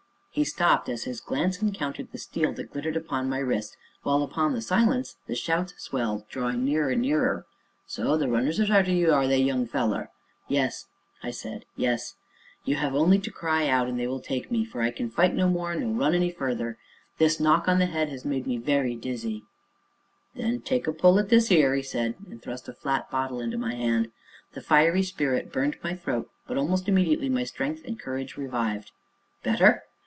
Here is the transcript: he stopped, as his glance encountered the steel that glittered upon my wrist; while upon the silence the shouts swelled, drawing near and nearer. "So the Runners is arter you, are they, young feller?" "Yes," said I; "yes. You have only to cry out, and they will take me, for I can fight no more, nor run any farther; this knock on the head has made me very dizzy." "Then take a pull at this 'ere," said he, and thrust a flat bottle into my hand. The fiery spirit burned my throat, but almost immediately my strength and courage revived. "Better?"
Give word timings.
he 0.33 0.45
stopped, 0.45 0.87
as 0.87 1.03
his 1.03 1.19
glance 1.19 1.61
encountered 1.61 2.09
the 2.13 2.17
steel 2.17 2.53
that 2.53 2.71
glittered 2.71 2.95
upon 2.95 3.27
my 3.27 3.37
wrist; 3.39 3.75
while 4.03 4.23
upon 4.23 4.53
the 4.53 4.61
silence 4.61 5.17
the 5.27 5.35
shouts 5.35 5.73
swelled, 5.77 6.25
drawing 6.29 6.63
near 6.63 6.89
and 6.89 7.01
nearer. 7.01 7.45
"So 7.85 8.15
the 8.15 8.29
Runners 8.29 8.57
is 8.57 8.71
arter 8.71 8.93
you, 8.93 9.11
are 9.13 9.27
they, 9.27 9.39
young 9.39 9.65
feller?" 9.67 10.09
"Yes," 10.47 10.87
said 11.31 11.63
I; 11.63 11.65
"yes. 11.75 12.15
You 12.63 12.75
have 12.77 12.95
only 12.95 13.19
to 13.19 13.29
cry 13.29 13.67
out, 13.67 13.89
and 13.89 13.99
they 13.99 14.07
will 14.07 14.21
take 14.21 14.49
me, 14.49 14.63
for 14.63 14.81
I 14.81 14.91
can 14.91 15.09
fight 15.09 15.35
no 15.35 15.49
more, 15.49 15.75
nor 15.75 15.91
run 15.93 16.15
any 16.15 16.31
farther; 16.31 16.77
this 17.17 17.37
knock 17.41 17.67
on 17.67 17.79
the 17.79 17.87
head 17.87 18.07
has 18.07 18.23
made 18.23 18.47
me 18.47 18.55
very 18.55 18.95
dizzy." 18.95 19.43
"Then 20.33 20.61
take 20.61 20.87
a 20.87 20.93
pull 20.93 21.19
at 21.19 21.27
this 21.27 21.51
'ere," 21.51 21.83
said 21.83 22.15
he, 22.23 22.31
and 22.31 22.41
thrust 22.41 22.69
a 22.69 22.73
flat 22.73 23.11
bottle 23.11 23.41
into 23.41 23.57
my 23.57 23.75
hand. 23.75 24.13
The 24.53 24.61
fiery 24.61 25.03
spirit 25.03 25.51
burned 25.51 25.75
my 25.83 25.93
throat, 25.93 26.29
but 26.47 26.55
almost 26.57 26.87
immediately 26.87 27.27
my 27.27 27.43
strength 27.43 27.83
and 27.83 27.99
courage 27.99 28.37
revived. 28.37 28.91
"Better?" 29.43 29.83